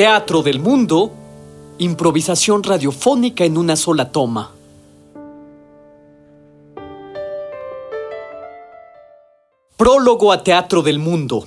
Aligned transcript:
Teatro 0.00 0.42
del 0.42 0.60
Mundo, 0.60 1.12
improvisación 1.76 2.62
radiofónica 2.62 3.44
en 3.44 3.58
una 3.58 3.76
sola 3.76 4.10
toma. 4.10 4.50
Prólogo 9.76 10.32
a 10.32 10.42
Teatro 10.42 10.80
del 10.80 10.98
Mundo. 10.98 11.44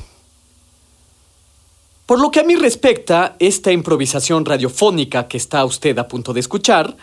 Por 2.06 2.22
lo 2.22 2.30
que 2.30 2.42
a 2.42 2.44
mí 2.44 2.56
respecta, 2.56 3.36
esta 3.40 3.72
improvisación 3.72 4.46
radiofónica 4.46 5.28
que 5.28 5.38
está 5.38 5.66
usted 5.66 5.98
a 5.98 6.08
punto 6.08 6.32
de 6.32 6.42
escuchar 6.42 6.96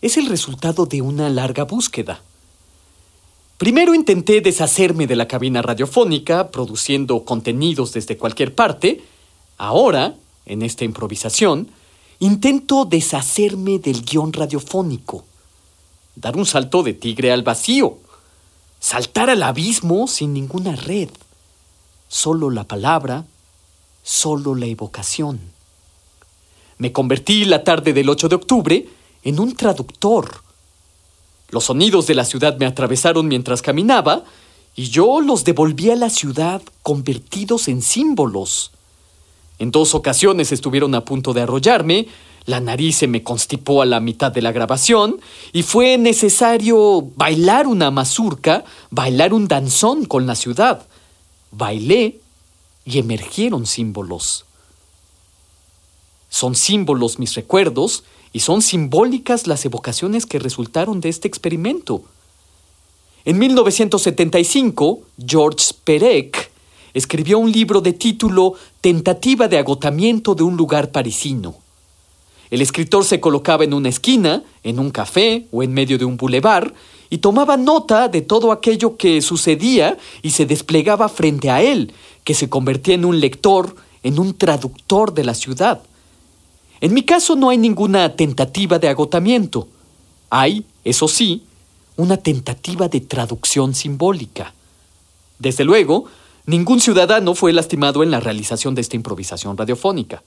es 0.00 0.16
el 0.16 0.26
resultado 0.26 0.86
de 0.86 1.02
una 1.02 1.28
larga 1.28 1.64
búsqueda. 1.64 2.22
Primero 3.58 3.92
intenté 3.92 4.40
deshacerme 4.40 5.08
de 5.08 5.16
la 5.16 5.26
cabina 5.26 5.62
radiofónica, 5.62 6.52
produciendo 6.52 7.24
contenidos 7.24 7.92
desde 7.92 8.16
cualquier 8.16 8.54
parte. 8.54 9.02
Ahora, 9.58 10.14
en 10.46 10.62
esta 10.62 10.84
improvisación, 10.84 11.68
intento 12.18 12.84
deshacerme 12.84 13.78
del 13.78 14.02
guion 14.04 14.32
radiofónico, 14.32 15.24
dar 16.14 16.36
un 16.36 16.46
salto 16.46 16.82
de 16.82 16.94
tigre 16.94 17.32
al 17.32 17.42
vacío, 17.42 17.98
saltar 18.80 19.28
al 19.28 19.42
abismo 19.42 20.06
sin 20.06 20.32
ninguna 20.32 20.76
red, 20.76 21.10
solo 22.08 22.50
la 22.50 22.64
palabra, 22.64 23.26
solo 24.02 24.54
la 24.54 24.66
evocación. 24.66 25.40
Me 26.78 26.92
convertí 26.92 27.44
la 27.44 27.64
tarde 27.64 27.92
del 27.92 28.08
8 28.08 28.28
de 28.28 28.36
octubre 28.36 28.88
en 29.24 29.40
un 29.40 29.56
traductor. 29.56 30.42
Los 31.50 31.64
sonidos 31.64 32.06
de 32.06 32.14
la 32.14 32.24
ciudad 32.24 32.56
me 32.58 32.66
atravesaron 32.66 33.26
mientras 33.28 33.62
caminaba 33.62 34.24
y 34.74 34.88
yo 34.88 35.20
los 35.20 35.44
devolví 35.44 35.90
a 35.90 35.96
la 35.96 36.10
ciudad 36.10 36.62
convertidos 36.82 37.68
en 37.68 37.82
símbolos. 37.82 38.72
En 39.58 39.70
dos 39.70 39.94
ocasiones 39.94 40.52
estuvieron 40.52 40.94
a 40.94 41.04
punto 41.04 41.32
de 41.32 41.42
arrollarme, 41.42 42.08
la 42.46 42.60
nariz 42.60 42.96
se 42.98 43.08
me 43.08 43.24
constipó 43.24 43.82
a 43.82 43.86
la 43.86 43.98
mitad 43.98 44.30
de 44.30 44.40
la 44.40 44.52
grabación 44.52 45.20
y 45.52 45.64
fue 45.64 45.98
necesario 45.98 47.02
bailar 47.16 47.66
una 47.66 47.90
mazurca, 47.90 48.64
bailar 48.90 49.34
un 49.34 49.48
danzón 49.48 50.04
con 50.04 50.26
la 50.26 50.36
ciudad. 50.36 50.86
Bailé 51.50 52.20
y 52.84 52.98
emergieron 52.98 53.66
símbolos. 53.66 54.44
Son 56.28 56.54
símbolos 56.54 57.18
mis 57.18 57.34
recuerdos 57.34 58.04
y 58.32 58.40
son 58.40 58.62
simbólicas 58.62 59.48
las 59.48 59.64
evocaciones 59.64 60.24
que 60.24 60.38
resultaron 60.38 61.00
de 61.00 61.08
este 61.08 61.26
experimento. 61.26 62.04
En 63.24 63.38
1975, 63.38 65.00
George 65.26 65.74
Perec 65.82 66.45
escribió 66.96 67.38
un 67.38 67.52
libro 67.52 67.82
de 67.82 67.92
título 67.92 68.54
Tentativa 68.80 69.48
de 69.48 69.58
agotamiento 69.58 70.34
de 70.34 70.44
un 70.44 70.56
lugar 70.56 70.92
parisino. 70.92 71.54
El 72.50 72.62
escritor 72.62 73.04
se 73.04 73.20
colocaba 73.20 73.64
en 73.64 73.74
una 73.74 73.90
esquina, 73.90 74.42
en 74.62 74.78
un 74.78 74.90
café 74.90 75.46
o 75.52 75.62
en 75.62 75.74
medio 75.74 75.98
de 75.98 76.06
un 76.06 76.16
bulevar 76.16 76.72
y 77.10 77.18
tomaba 77.18 77.58
nota 77.58 78.08
de 78.08 78.22
todo 78.22 78.50
aquello 78.50 78.96
que 78.96 79.20
sucedía 79.20 79.98
y 80.22 80.30
se 80.30 80.46
desplegaba 80.46 81.10
frente 81.10 81.50
a 81.50 81.60
él, 81.60 81.92
que 82.24 82.32
se 82.32 82.48
convertía 82.48 82.94
en 82.94 83.04
un 83.04 83.20
lector, 83.20 83.76
en 84.02 84.18
un 84.18 84.32
traductor 84.32 85.12
de 85.12 85.24
la 85.24 85.34
ciudad. 85.34 85.82
En 86.80 86.94
mi 86.94 87.02
caso 87.02 87.36
no 87.36 87.50
hay 87.50 87.58
ninguna 87.58 88.16
tentativa 88.16 88.78
de 88.78 88.88
agotamiento. 88.88 89.68
Hay, 90.30 90.64
eso 90.82 91.08
sí, 91.08 91.42
una 91.96 92.16
tentativa 92.16 92.88
de 92.88 93.00
traducción 93.00 93.74
simbólica. 93.74 94.54
Desde 95.38 95.64
luego, 95.64 96.06
Ningún 96.46 96.78
ciudadano 96.78 97.34
fue 97.34 97.52
lastimado 97.52 98.04
en 98.04 98.12
la 98.12 98.20
realización 98.20 98.76
de 98.76 98.80
esta 98.80 98.94
improvisación 98.94 99.56
radiofónica. 99.56 100.22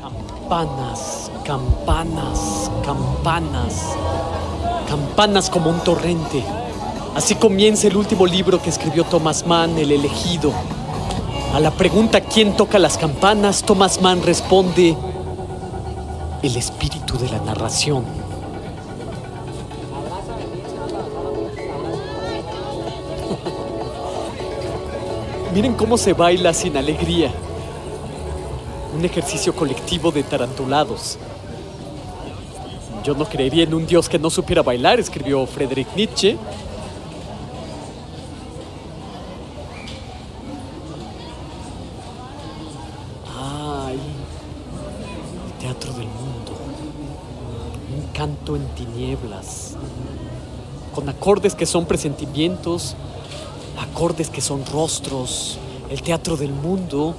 Campanas, 0.00 1.32
campanas, 1.44 2.70
campanas, 2.84 3.96
campanas 4.88 5.50
como 5.50 5.70
un 5.70 5.80
torrente. 5.80 6.44
Así 7.16 7.34
comienza 7.34 7.88
el 7.88 7.96
último 7.96 8.24
libro 8.24 8.62
que 8.62 8.70
escribió 8.70 9.02
Thomas 9.02 9.44
Mann, 9.44 9.76
El 9.78 9.90
elegido. 9.90 10.52
A 11.52 11.58
la 11.58 11.72
pregunta 11.72 12.20
¿quién 12.20 12.56
toca 12.56 12.78
las 12.78 12.96
campanas? 12.96 13.64
Thomas 13.64 14.00
Mann 14.00 14.22
responde, 14.22 14.96
el 16.44 16.56
espíritu 16.56 17.18
de 17.18 17.28
la 17.28 17.40
narración. 17.40 18.21
Miren 25.54 25.74
cómo 25.74 25.98
se 25.98 26.14
baila 26.14 26.54
sin 26.54 26.78
alegría. 26.78 27.30
Un 28.96 29.04
ejercicio 29.04 29.54
colectivo 29.54 30.10
de 30.10 30.22
tarantulados. 30.22 31.18
Yo 33.04 33.14
no 33.14 33.26
creería 33.26 33.64
en 33.64 33.74
un 33.74 33.86
dios 33.86 34.08
que 34.08 34.18
no 34.18 34.30
supiera 34.30 34.62
bailar, 34.62 34.98
escribió 34.98 35.44
Friedrich 35.44 35.88
Nietzsche. 35.94 36.38
Ay, 43.38 43.98
el 43.98 45.60
teatro 45.60 45.92
del 45.92 46.06
mundo. 46.06 46.52
Un 47.94 48.06
canto 48.14 48.56
en 48.56 48.66
tinieblas. 48.68 49.76
Con 50.94 51.10
acordes 51.10 51.54
que 51.54 51.66
son 51.66 51.84
presentimientos 51.84 52.96
acordes 53.82 54.30
que 54.30 54.40
son 54.40 54.64
rostros, 54.66 55.58
el 55.90 56.02
teatro 56.02 56.36
del 56.36 56.52
mundo, 56.52 57.14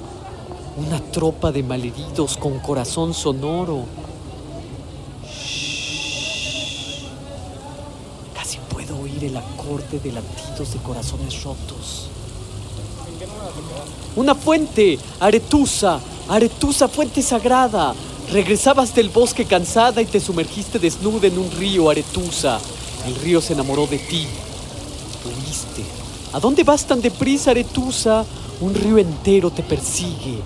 una 0.76 1.00
tropa 1.00 1.52
de 1.52 1.62
malheridos 1.62 2.36
con 2.36 2.58
corazón 2.58 3.14
sonoro. 3.14 3.84
Casi 8.34 8.58
puedo 8.68 8.98
oír 8.98 9.24
el 9.24 9.36
acorde 9.36 9.98
de 9.98 10.12
latidos 10.12 10.72
de 10.72 10.78
corazones 10.80 11.42
rotos. 11.42 12.08
Una 14.16 14.34
fuente, 14.34 14.98
Aretusa, 15.20 16.00
Aretusa, 16.28 16.88
fuente 16.88 17.22
sagrada. 17.22 17.94
Regresabas 18.32 18.94
del 18.94 19.10
bosque 19.10 19.44
cansada 19.44 20.00
y 20.00 20.06
te 20.06 20.18
sumergiste 20.18 20.78
desnuda 20.78 21.26
en 21.28 21.38
un 21.38 21.50
río, 21.52 21.90
Aretusa. 21.90 22.58
El 23.06 23.14
río 23.16 23.40
se 23.40 23.52
enamoró 23.52 23.86
de 23.86 23.98
ti. 23.98 24.26
Fluiste 25.22 26.03
¿A 26.34 26.40
dónde 26.40 26.64
vas 26.64 26.84
tan 26.84 27.00
deprisa, 27.00 27.52
Aretusa? 27.52 28.24
Un 28.60 28.74
río 28.74 28.98
entero 28.98 29.52
te 29.52 29.62
persigue. 29.62 30.40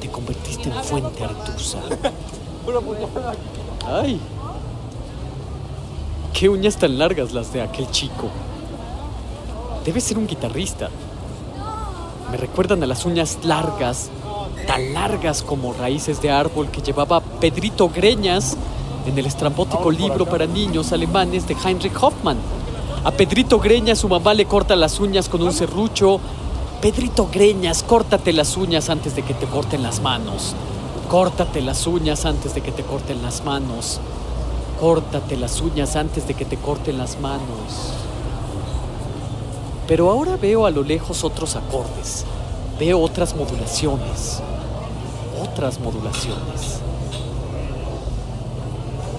Te 0.00 0.10
convertiste 0.10 0.68
en 0.68 0.82
fuente, 0.82 1.22
Aretusa. 1.22 1.78
¡Ay! 3.86 4.20
¡Qué 6.32 6.48
uñas 6.48 6.76
tan 6.76 6.98
largas 6.98 7.32
las 7.32 7.52
de 7.52 7.62
aquel 7.62 7.88
chico! 7.92 8.30
Debe 9.84 10.00
ser 10.00 10.18
un 10.18 10.26
guitarrista. 10.26 10.90
Me 12.32 12.36
recuerdan 12.36 12.82
a 12.82 12.86
las 12.86 13.04
uñas 13.06 13.38
largas, 13.44 14.10
tan 14.66 14.92
largas 14.92 15.44
como 15.44 15.72
raíces 15.72 16.20
de 16.20 16.32
árbol 16.32 16.68
que 16.68 16.82
llevaba 16.82 17.20
Pedrito 17.20 17.88
Greñas 17.88 18.56
en 19.06 19.16
el 19.16 19.26
estrambótico 19.26 19.88
libro 19.92 20.26
para 20.26 20.46
niños 20.46 20.92
alemanes 20.92 21.46
de 21.46 21.54
Heinrich 21.54 21.94
Hoffmann. 22.02 22.38
A 23.02 23.10
Pedrito 23.12 23.58
Greñas 23.58 23.98
su 24.00 24.10
mamá 24.10 24.34
le 24.34 24.44
corta 24.44 24.76
las 24.76 25.00
uñas 25.00 25.30
con 25.30 25.40
un 25.42 25.54
serrucho. 25.54 26.20
Pedrito 26.82 27.30
Greñas, 27.32 27.82
córtate 27.82 28.30
las 28.34 28.58
uñas 28.58 28.90
antes 28.90 29.16
de 29.16 29.22
que 29.22 29.32
te 29.32 29.46
corten 29.46 29.82
las 29.82 30.02
manos. 30.02 30.54
Córtate 31.08 31.62
las 31.62 31.86
uñas 31.86 32.26
antes 32.26 32.54
de 32.54 32.60
que 32.60 32.72
te 32.72 32.82
corten 32.82 33.22
las 33.22 33.42
manos. 33.42 34.00
Córtate 34.78 35.38
las 35.38 35.62
uñas 35.62 35.96
antes 35.96 36.28
de 36.28 36.34
que 36.34 36.44
te 36.44 36.58
corten 36.58 36.98
las 36.98 37.18
manos. 37.20 37.94
Pero 39.88 40.10
ahora 40.10 40.36
veo 40.36 40.66
a 40.66 40.70
lo 40.70 40.82
lejos 40.82 41.24
otros 41.24 41.56
acordes. 41.56 42.26
Veo 42.78 43.00
otras 43.00 43.34
modulaciones. 43.34 44.42
Otras 45.42 45.80
modulaciones. 45.80 46.80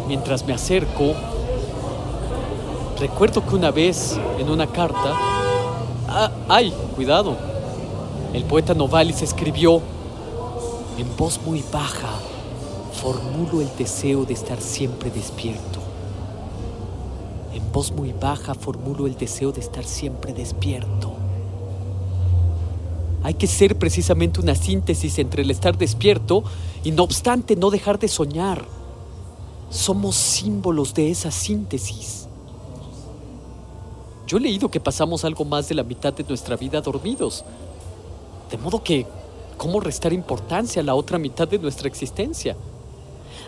Mientras 0.07 0.45
me 0.45 0.53
acerco, 0.53 1.15
Recuerdo 3.01 3.43
que 3.43 3.55
una 3.55 3.71
vez, 3.71 4.19
en 4.37 4.47
una 4.47 4.67
carta, 4.67 5.15
ah, 6.07 6.31
¡Ay! 6.47 6.71
Cuidado. 6.95 7.35
El 8.31 8.43
poeta 8.43 8.75
Novalis 8.75 9.23
escribió, 9.23 9.81
en 10.99 11.17
voz 11.17 11.41
muy 11.43 11.63
baja, 11.73 12.11
formulo 12.93 13.59
el 13.59 13.75
deseo 13.75 14.23
de 14.23 14.35
estar 14.35 14.61
siempre 14.61 15.09
despierto. 15.09 15.79
En 17.55 17.71
voz 17.71 17.91
muy 17.91 18.13
baja 18.13 18.53
formulo 18.53 19.07
el 19.07 19.17
deseo 19.17 19.51
de 19.51 19.61
estar 19.61 19.83
siempre 19.83 20.31
despierto. 20.31 21.13
Hay 23.23 23.33
que 23.33 23.47
ser 23.47 23.79
precisamente 23.79 24.39
una 24.39 24.53
síntesis 24.53 25.17
entre 25.17 25.41
el 25.41 25.49
estar 25.49 25.75
despierto 25.75 26.43
y 26.83 26.91
no 26.91 27.01
obstante 27.01 27.55
no 27.55 27.71
dejar 27.71 27.97
de 27.97 28.07
soñar. 28.07 28.63
Somos 29.71 30.15
símbolos 30.15 30.93
de 30.93 31.09
esa 31.09 31.31
síntesis. 31.31 32.27
Yo 34.31 34.37
he 34.37 34.39
leído 34.39 34.71
que 34.71 34.79
pasamos 34.79 35.25
algo 35.25 35.43
más 35.43 35.67
de 35.67 35.75
la 35.75 35.83
mitad 35.83 36.13
de 36.13 36.23
nuestra 36.23 36.55
vida 36.55 36.79
dormidos. 36.79 37.43
De 38.49 38.57
modo 38.57 38.81
que, 38.81 39.05
¿cómo 39.57 39.81
restar 39.81 40.13
importancia 40.13 40.81
a 40.81 40.85
la 40.85 40.95
otra 40.95 41.17
mitad 41.17 41.49
de 41.49 41.59
nuestra 41.59 41.89
existencia? 41.89 42.55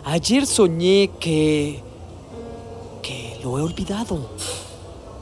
Ayer 0.04 0.44
soñé 0.44 1.10
que... 1.18 1.80
que 3.00 3.40
lo 3.42 3.58
he 3.58 3.62
olvidado. 3.62 4.28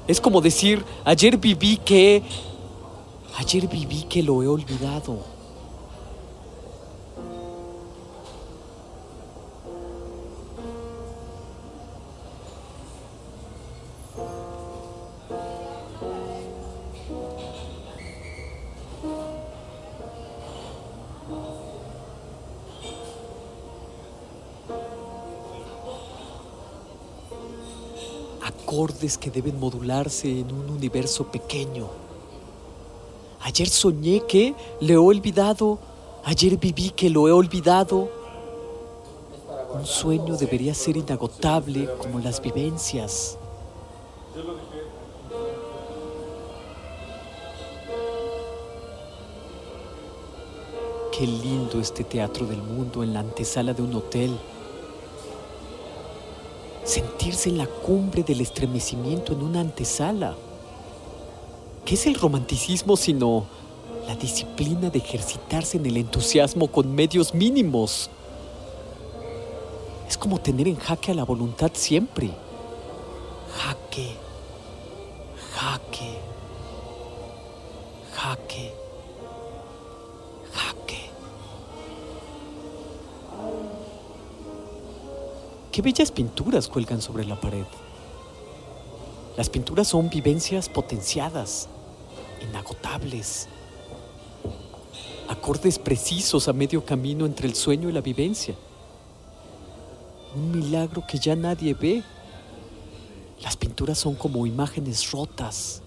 Es 0.09 0.21
como 0.21 0.41
decir, 0.41 0.85
ayer 1.05 1.37
viví 1.37 1.77
que... 1.77 2.25
Ayer 3.37 3.69
viví 3.69 4.03
que 4.09 4.21
lo 4.21 4.43
he 4.43 4.49
olvidado. 4.49 5.19
Acordes 28.53 29.19
que 29.19 29.31
deben 29.31 29.59
modularse 29.59 30.29
en 30.41 30.53
un 30.53 30.71
universo 30.71 31.25
pequeño. 31.25 31.89
Ayer 33.41 33.69
soñé 33.69 34.23
que 34.27 34.55
le 34.81 34.95
he 34.95 34.97
olvidado, 34.97 35.79
ayer 36.25 36.57
viví 36.57 36.91
que 36.91 37.11
lo 37.11 37.29
he 37.29 37.33
olvidado. 37.33 38.09
Un 39.75 39.87
sueño 39.87 40.37
debería 40.37 40.75
ser 40.75 40.97
inagotable 40.97 41.89
como 41.99 42.19
las 42.21 42.41
vivencias. 42.41 43.39
Qué 51.11 51.27
lindo 51.27 51.81
este 51.81 52.05
teatro 52.05 52.47
del 52.47 52.63
mundo 52.63 53.03
en 53.03 53.13
la 53.13 53.21
antesala 53.21 53.75
de 53.75 53.83
un 53.83 53.95
hotel 53.95 54.39
sentirse 56.93 57.49
en 57.49 57.57
la 57.57 57.67
cumbre 57.67 58.23
del 58.23 58.43
estremecimiento 58.43 59.33
en 59.33 59.43
una 59.43 59.61
antesala. 59.61 60.37
¿Qué 61.87 61.95
es 61.95 62.07
el 62.07 62.15
romanticismo 62.15 62.99
sino 62.99 63.47
la 64.07 64.15
disciplina 64.15 64.91
de 64.91 64.99
ejercitarse 64.99 65.79
en 65.79 65.87
el 65.87 65.97
entusiasmo 65.97 66.69
con 66.69 66.95
medios 66.95 67.33
mínimos? 67.33 68.11
Es 70.07 70.19
como 70.19 70.39
tener 70.39 70.69
en 70.69 70.77
jaque 70.77 71.13
a 71.13 71.15
la 71.15 71.25
voluntad 71.25 71.71
siempre. 71.73 72.31
Jaque, 73.57 74.09
jaque, 75.55 76.19
jaque. 78.15 78.82
Qué 85.73 85.81
bellas 85.81 86.13
pinturas 86.13 86.69
cuelgan 86.69 87.01
sobre 87.01 87.25
la 87.25 87.41
pared. 87.41 87.65
Las 89.39 89.49
pinturas 89.49 89.89
son 89.89 90.11
vivencias 90.11 90.69
potenciadas, 90.69 91.67
inagotables, 92.47 93.49
acordes 95.29 95.79
precisos 95.79 96.47
a 96.47 96.53
medio 96.53 96.85
camino 96.85 97.25
entre 97.25 97.49
el 97.49 97.55
sueño 97.55 97.89
y 97.89 97.93
la 97.93 98.03
vivencia. 98.03 98.55
Un 100.37 100.51
milagro 100.51 101.05
que 101.09 101.19
ya 101.19 101.35
nadie 101.35 101.73
ve. 101.73 102.03
Las 103.41 103.57
pinturas 103.57 103.97
son 103.99 104.15
como 104.15 104.47
imágenes 104.47 105.11
rotas. 105.11 105.81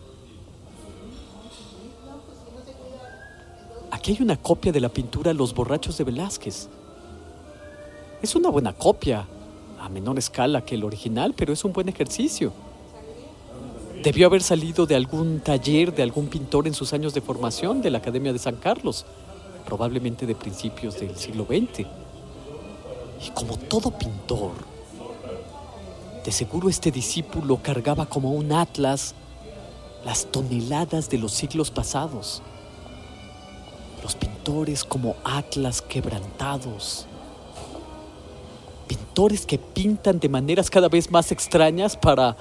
Aquí 3.91 4.13
hay 4.13 4.23
una 4.23 4.35
copia 4.35 4.71
de 4.71 4.81
la 4.81 4.89
pintura 4.89 5.31
Los 5.31 5.53
borrachos 5.53 5.95
de 5.99 6.03
Velázquez. 6.05 6.69
Es 8.23 8.35
una 8.35 8.49
buena 8.49 8.73
copia, 8.73 9.27
a 9.85 9.89
menor 9.89 10.17
escala 10.17 10.65
que 10.65 10.73
el 10.73 10.83
original, 10.83 11.35
pero 11.37 11.53
es 11.53 11.63
un 11.63 11.71
buen 11.71 11.87
ejercicio. 11.87 12.51
Debió 14.03 14.25
haber 14.25 14.41
salido 14.41 14.87
de 14.87 14.95
algún 14.95 15.41
taller 15.41 15.93
de 15.93 16.01
algún 16.01 16.25
pintor 16.25 16.65
en 16.65 16.73
sus 16.73 16.91
años 16.93 17.13
de 17.13 17.21
formación 17.21 17.83
de 17.83 17.91
la 17.91 17.99
Academia 17.99 18.33
de 18.33 18.39
San 18.39 18.55
Carlos, 18.55 19.05
probablemente 19.63 20.25
de 20.25 20.33
principios 20.33 20.99
del 20.99 21.15
siglo 21.15 21.45
XX. 21.45 21.85
Y 23.25 23.29
como 23.35 23.57
todo 23.57 23.91
pintor, 23.91 24.53
de 26.23 26.31
seguro 26.31 26.67
este 26.67 26.89
discípulo 26.89 27.59
cargaba 27.61 28.07
como 28.07 28.31
un 28.31 28.53
atlas 28.53 29.13
las 30.03 30.25
toneladas 30.25 31.11
de 31.11 31.19
los 31.19 31.31
siglos 31.31 31.69
pasados. 31.69 32.41
Los 34.01 34.15
pintores 34.15 34.83
como 34.83 35.15
atlas 35.23 35.83
quebrantados 35.83 37.07
pintores 39.15 39.45
que 39.45 39.57
pintan 39.57 40.19
de 40.19 40.27
maneras 40.27 40.69
cada 40.69 40.89
vez 40.89 41.09
más 41.09 41.31
extrañas 41.31 41.95
para, 41.95 42.35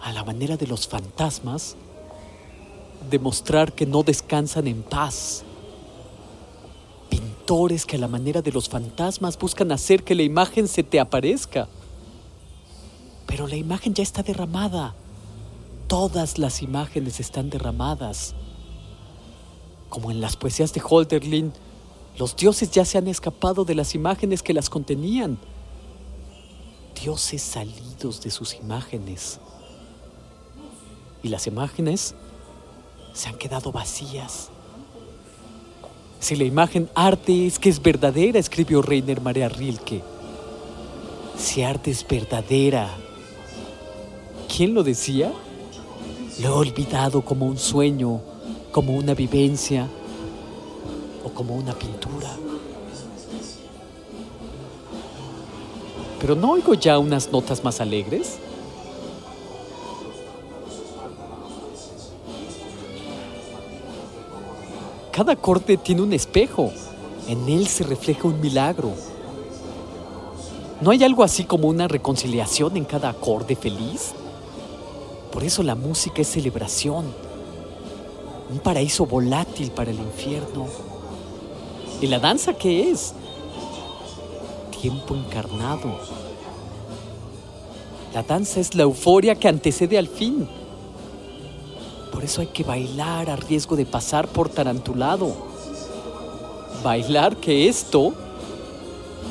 a 0.00 0.12
la 0.12 0.24
manera 0.24 0.56
de 0.56 0.66
los 0.66 0.88
fantasmas, 0.88 1.76
demostrar 3.08 3.72
que 3.72 3.86
no 3.86 4.02
descansan 4.02 4.66
en 4.66 4.82
paz. 4.82 5.44
Pintores 7.08 7.86
que 7.86 7.94
a 7.94 8.00
la 8.00 8.08
manera 8.08 8.42
de 8.42 8.50
los 8.50 8.68
fantasmas 8.68 9.38
buscan 9.38 9.70
hacer 9.70 10.02
que 10.02 10.16
la 10.16 10.24
imagen 10.24 10.66
se 10.66 10.82
te 10.82 10.98
aparezca. 10.98 11.68
Pero 13.28 13.46
la 13.46 13.54
imagen 13.54 13.94
ya 13.94 14.02
está 14.02 14.24
derramada. 14.24 14.96
Todas 15.86 16.36
las 16.36 16.62
imágenes 16.62 17.20
están 17.20 17.48
derramadas. 17.48 18.34
Como 19.88 20.10
en 20.10 20.20
las 20.20 20.36
poesías 20.36 20.72
de 20.72 20.82
Holderlin, 20.84 21.52
los 22.18 22.34
dioses 22.34 22.72
ya 22.72 22.84
se 22.84 22.98
han 22.98 23.06
escapado 23.06 23.64
de 23.64 23.76
las 23.76 23.94
imágenes 23.94 24.42
que 24.42 24.52
las 24.52 24.68
contenían 24.68 25.38
dioses 27.02 27.42
salidos 27.42 28.22
de 28.22 28.30
sus 28.30 28.54
imágenes. 28.54 29.40
Y 31.22 31.28
las 31.28 31.46
imágenes 31.46 32.14
se 33.12 33.28
han 33.28 33.36
quedado 33.36 33.72
vacías. 33.72 34.50
Si 36.20 36.36
la 36.36 36.44
imagen 36.44 36.88
arte 36.94 37.46
es 37.46 37.58
que 37.58 37.68
es 37.68 37.82
verdadera, 37.82 38.38
escribió 38.38 38.82
Reiner 38.82 39.20
María 39.20 39.48
Rilke. 39.48 40.02
Si 41.36 41.62
arte 41.62 41.90
es 41.90 42.06
verdadera, 42.06 42.88
¿quién 44.54 44.72
lo 44.72 44.84
decía? 44.84 45.32
Lo 46.40 46.48
he 46.48 46.50
olvidado 46.50 47.22
como 47.22 47.46
un 47.46 47.58
sueño, 47.58 48.20
como 48.70 48.94
una 48.94 49.14
vivencia 49.14 49.88
o 51.24 51.30
como 51.30 51.56
una 51.56 51.74
pintura. 51.74 52.36
Pero 56.22 56.36
¿no 56.36 56.52
oigo 56.52 56.74
ya 56.74 57.00
unas 57.00 57.32
notas 57.32 57.64
más 57.64 57.80
alegres? 57.80 58.36
Cada 65.10 65.32
acorde 65.32 65.76
tiene 65.76 66.00
un 66.02 66.12
espejo. 66.12 66.70
En 67.26 67.48
él 67.48 67.66
se 67.66 67.82
refleja 67.82 68.28
un 68.28 68.40
milagro. 68.40 68.92
¿No 70.80 70.92
hay 70.92 71.02
algo 71.02 71.24
así 71.24 71.42
como 71.42 71.66
una 71.66 71.88
reconciliación 71.88 72.76
en 72.76 72.84
cada 72.84 73.08
acorde 73.08 73.56
feliz? 73.56 74.12
Por 75.32 75.42
eso 75.42 75.64
la 75.64 75.74
música 75.74 76.22
es 76.22 76.28
celebración, 76.28 77.06
un 78.48 78.60
paraíso 78.60 79.06
volátil 79.06 79.72
para 79.72 79.90
el 79.90 79.98
infierno. 79.98 80.66
¿Y 82.00 82.06
la 82.06 82.20
danza 82.20 82.54
qué 82.54 82.90
es? 82.90 83.12
Tiempo 84.82 85.14
encarnado. 85.14 86.00
La 88.12 88.24
danza 88.24 88.58
es 88.58 88.74
la 88.74 88.82
euforia 88.82 89.36
que 89.36 89.46
antecede 89.46 89.96
al 89.96 90.08
fin. 90.08 90.48
Por 92.10 92.24
eso 92.24 92.40
hay 92.40 92.48
que 92.48 92.64
bailar 92.64 93.30
a 93.30 93.36
riesgo 93.36 93.76
de 93.76 93.86
pasar 93.86 94.26
por 94.26 94.48
tarantulado. 94.48 95.36
Bailar 96.82 97.36
que 97.36 97.68
esto 97.68 98.12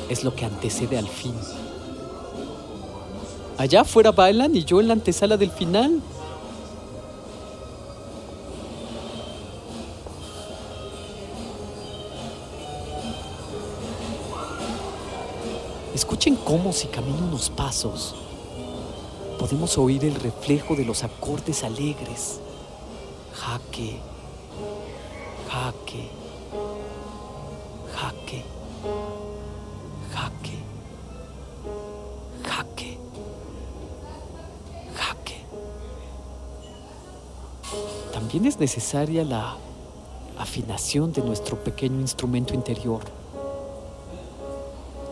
es 0.07 0.23
lo 0.23 0.33
que 0.33 0.45
antecede 0.45 0.97
al 0.97 1.09
fin. 1.09 1.35
Allá 3.57 3.81
afuera 3.81 4.13
bailan 4.13 4.55
y 4.55 4.63
yo 4.63 4.79
en 4.79 4.87
la 4.87 4.93
antesala 4.93 5.35
del 5.35 5.51
final. 5.51 6.01
Escuchen 15.93 16.37
cómo 16.37 16.71
si 16.71 16.87
camino 16.87 17.17
unos 17.17 17.49
pasos 17.49 18.15
podemos 19.37 19.77
oír 19.77 20.05
el 20.05 20.15
reflejo 20.15 20.75
de 20.75 20.85
los 20.85 21.03
acordes 21.03 21.65
alegres. 21.65 22.39
Jaque, 23.33 23.99
jaque, 25.49 26.09
jaque, 27.93 28.43
jaque, 30.13 30.57
jaque, 32.43 32.97
jaque. 34.95 35.37
También 38.13 38.45
es 38.45 38.59
necesaria 38.59 39.25
la 39.25 39.57
afinación 40.37 41.11
de 41.11 41.21
nuestro 41.21 41.61
pequeño 41.61 41.99
instrumento 41.99 42.53
interior. 42.53 43.20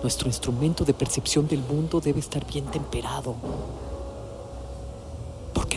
Nuestro 0.02 0.28
instrumento 0.28 0.86
de 0.86 0.94
percepción 0.94 1.48
del 1.48 1.62
mundo 1.62 2.00
debe 2.00 2.20
estar 2.20 2.46
bien 2.46 2.66
temperado 2.66 3.36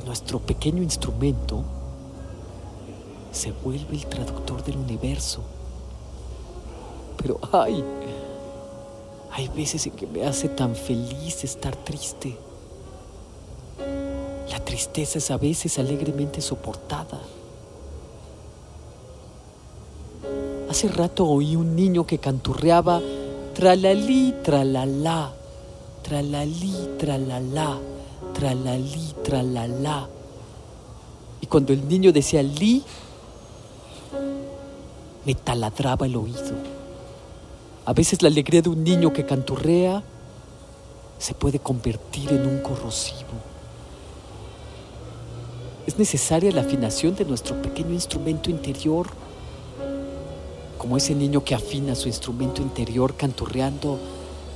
nuestro 0.04 0.40
pequeño 0.40 0.82
instrumento 0.82 1.62
se 3.30 3.52
vuelve 3.52 3.96
el 3.96 4.06
traductor 4.06 4.62
del 4.62 4.76
universo. 4.76 5.40
Pero 7.16 7.38
ay, 7.52 7.82
hay 9.30 9.48
veces 9.48 9.86
en 9.86 9.92
que 9.92 10.06
me 10.06 10.26
hace 10.26 10.48
tan 10.48 10.74
feliz 10.74 11.44
estar 11.44 11.74
triste. 11.76 12.36
La 14.50 14.62
tristeza 14.62 15.18
es 15.18 15.30
a 15.30 15.38
veces 15.38 15.78
alegremente 15.78 16.40
soportada. 16.40 17.18
Hace 20.68 20.88
rato 20.88 21.26
oí 21.26 21.56
un 21.56 21.74
niño 21.74 22.06
que 22.06 22.18
canturreaba 22.18 23.00
tralalí, 23.54 24.34
tralalá, 24.42 25.32
tralalí, 26.02 26.74
tralalá 26.98 27.78
tralalí, 28.32 29.14
tralalá. 29.22 30.08
Y 31.40 31.46
cuando 31.46 31.72
el 31.72 31.86
niño 31.86 32.12
decía 32.12 32.42
li, 32.42 32.82
me 35.24 35.34
taladraba 35.34 36.06
el 36.06 36.16
oído. 36.16 36.54
A 37.84 37.92
veces 37.92 38.22
la 38.22 38.28
alegría 38.28 38.62
de 38.62 38.68
un 38.68 38.82
niño 38.82 39.12
que 39.12 39.26
canturrea 39.26 40.02
se 41.18 41.34
puede 41.34 41.58
convertir 41.58 42.30
en 42.32 42.46
un 42.46 42.58
corrosivo. 42.60 43.36
Es 45.86 45.98
necesaria 45.98 46.52
la 46.52 46.62
afinación 46.62 47.14
de 47.16 47.24
nuestro 47.24 47.60
pequeño 47.60 47.92
instrumento 47.92 48.50
interior, 48.50 49.08
como 50.82 50.96
ese 50.96 51.14
niño 51.14 51.44
que 51.44 51.54
afina 51.54 51.94
su 51.94 52.08
instrumento 52.08 52.60
interior 52.60 53.14
canturreando 53.14 54.00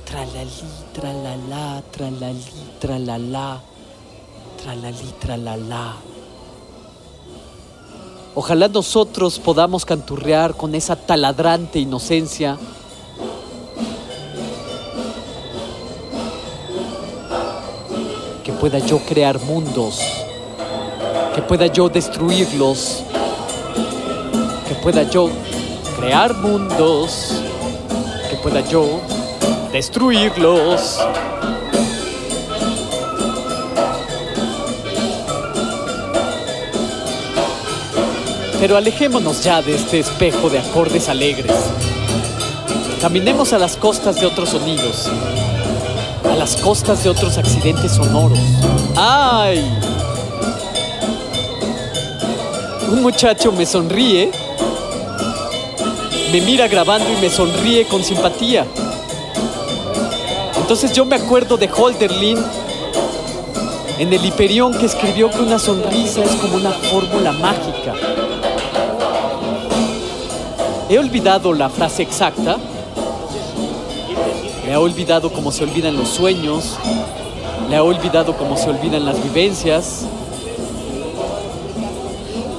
tralalí, 0.03 0.51
tralalá, 0.93 1.81
tralalí, 1.89 2.43
tralalá, 2.81 3.61
tralalí, 4.61 5.13
tralalá. 5.21 5.95
Ojalá 8.35 8.67
nosotros 8.67 9.39
podamos 9.39 9.85
canturrear 9.85 10.53
con 10.53 10.75
esa 10.75 10.97
taladrante 10.97 11.79
inocencia 11.79 12.57
que 18.43 18.51
pueda 18.51 18.79
yo 18.79 18.99
crear 18.99 19.39
mundos, 19.39 20.01
que 21.33 21.41
pueda 21.41 21.67
yo 21.67 21.87
destruirlos, 21.87 23.03
que 24.67 24.75
pueda 24.75 25.03
yo 25.03 25.29
crear 25.97 26.33
mundos, 26.35 27.41
que 28.29 28.37
pueda 28.37 28.61
yo 28.69 29.01
destruirlos. 29.71 30.99
Pero 38.59 38.77
alejémonos 38.77 39.43
ya 39.43 39.61
de 39.61 39.75
este 39.75 39.99
espejo 39.99 40.49
de 40.49 40.59
acordes 40.59 41.09
alegres. 41.09 41.51
Caminemos 43.01 43.53
a 43.53 43.59
las 43.59 43.75
costas 43.77 44.19
de 44.19 44.25
otros 44.25 44.49
sonidos, 44.49 45.09
a 46.29 46.35
las 46.35 46.57
costas 46.57 47.03
de 47.03 47.09
otros 47.09 47.37
accidentes 47.37 47.91
sonoros. 47.91 48.39
¡Ay! 48.95 49.63
Un 52.91 53.01
muchacho 53.01 53.51
me 53.51 53.65
sonríe, 53.65 54.31
me 56.31 56.41
mira 56.41 56.67
grabando 56.67 57.11
y 57.11 57.21
me 57.21 57.29
sonríe 57.29 57.85
con 57.85 58.03
simpatía. 58.03 58.65
Entonces 60.57 60.91
yo 60.91 61.05
me 61.05 61.15
acuerdo 61.15 61.55
de 61.55 61.69
Holderlin 61.73 62.37
en 63.97 64.13
el 64.13 64.25
Hiperión 64.25 64.77
que 64.77 64.85
escribió 64.85 65.29
que 65.29 65.39
una 65.39 65.57
sonrisa 65.57 66.23
es 66.23 66.31
como 66.31 66.57
una 66.57 66.71
fórmula 66.71 67.31
mágica. 67.31 67.93
He 70.89 70.99
olvidado 70.99 71.53
la 71.53 71.69
frase 71.69 72.03
exacta, 72.03 72.57
le 74.65 74.71
he 74.71 74.77
olvidado 74.77 75.31
cómo 75.31 75.51
se 75.51 75.63
olvidan 75.63 75.95
los 75.95 76.09
sueños, 76.09 76.77
le 77.69 77.77
he 77.77 77.79
olvidado 77.79 78.35
cómo 78.35 78.57
se 78.57 78.69
olvidan 78.69 79.05
las 79.05 79.21
vivencias. 79.23 80.03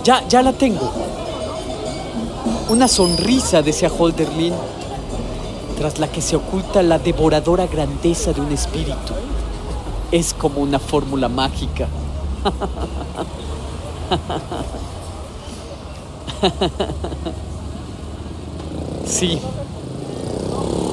Ya, 0.05 0.27
ya 0.29 0.43
la 0.43 0.53
tengo. 0.53 1.08
Una 2.69 2.87
sonrisa, 2.87 3.63
decía 3.63 3.91
Holderlin, 3.97 4.53
tras 5.79 5.99
la 5.99 6.09
que 6.09 6.21
se 6.21 6.37
oculta 6.37 6.83
la 6.83 6.99
devoradora 6.99 7.67
grandeza 7.67 8.35
de 8.35 8.43
un 8.43 8.53
espíritu. 8.53 9.15
Es 10.13 10.35
como 10.35 10.61
una 10.61 10.79
fórmula 10.79 11.29
mágica. 11.29 11.89
Sí, 19.07 19.41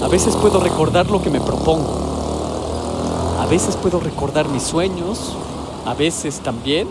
a 0.01 0.07
veces 0.07 0.35
puedo 0.37 0.61
recordar 0.61 1.11
lo 1.11 1.21
que 1.21 1.29
me 1.29 1.41
propongo. 1.41 1.93
A 3.41 3.45
veces 3.47 3.75
puedo 3.75 3.99
recordar 3.99 4.47
mis 4.47 4.63
sueños, 4.63 5.33
a 5.85 5.93
veces 5.93 6.39
también 6.39 6.87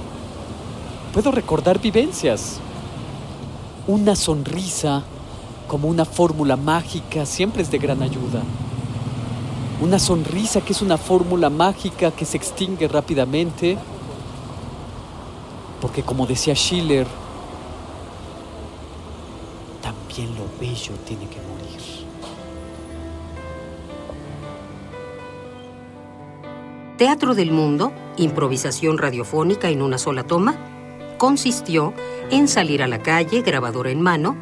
puedo 1.14 1.30
recordar 1.30 1.80
vivencias. 1.80 2.60
Una 3.86 4.16
sonrisa 4.16 5.02
como 5.68 5.88
una 5.88 6.06
fórmula 6.06 6.56
mágica 6.56 7.26
siempre 7.26 7.62
es 7.62 7.70
de 7.70 7.76
gran 7.76 8.02
ayuda. 8.02 8.42
Una 9.82 9.98
sonrisa 9.98 10.62
que 10.62 10.72
es 10.72 10.80
una 10.80 10.96
fórmula 10.96 11.50
mágica 11.50 12.10
que 12.10 12.24
se 12.24 12.38
extingue 12.38 12.88
rápidamente, 12.88 13.76
porque 15.82 16.02
como 16.02 16.26
decía 16.26 16.54
Schiller, 16.54 17.06
también 19.82 20.34
lo 20.34 20.46
bello 20.58 20.94
tiene 21.06 21.28
que 21.28 21.40
morir. 21.42 21.64
Teatro 26.96 27.34
del 27.34 27.50
Mundo, 27.50 27.92
improvisación 28.16 28.96
radiofónica 28.96 29.68
en 29.68 29.82
una 29.82 29.98
sola 29.98 30.22
toma, 30.22 30.73
consistió 31.16 31.94
en 32.30 32.48
salir 32.48 32.82
a 32.82 32.88
la 32.88 33.00
calle, 33.00 33.42
grabadora 33.42 33.90
en 33.90 34.00
mano, 34.00 34.36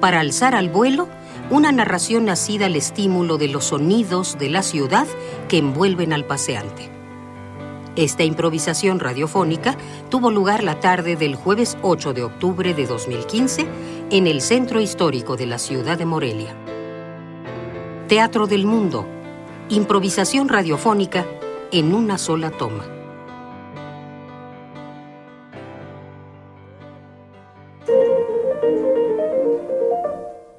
para 0.00 0.20
alzar 0.20 0.54
al 0.54 0.68
vuelo 0.68 1.08
una 1.50 1.72
narración 1.72 2.26
nacida 2.26 2.66
al 2.66 2.76
estímulo 2.76 3.38
de 3.38 3.48
los 3.48 3.66
sonidos 3.66 4.38
de 4.38 4.50
la 4.50 4.62
ciudad 4.62 5.06
que 5.48 5.58
envuelven 5.58 6.12
al 6.12 6.24
paseante. 6.24 6.90
Esta 7.96 8.22
improvisación 8.22 9.00
radiofónica 9.00 9.76
tuvo 10.08 10.30
lugar 10.30 10.62
la 10.62 10.78
tarde 10.78 11.16
del 11.16 11.34
jueves 11.34 11.76
8 11.82 12.12
de 12.12 12.22
octubre 12.22 12.74
de 12.74 12.86
2015 12.86 13.66
en 14.10 14.26
el 14.26 14.40
Centro 14.40 14.80
Histórico 14.80 15.36
de 15.36 15.46
la 15.46 15.58
ciudad 15.58 15.98
de 15.98 16.06
Morelia. 16.06 16.54
Teatro 18.06 18.46
del 18.46 18.66
Mundo, 18.66 19.04
improvisación 19.68 20.48
radiofónica 20.48 21.26
en 21.72 21.92
una 21.92 22.18
sola 22.18 22.50
toma. 22.50 22.97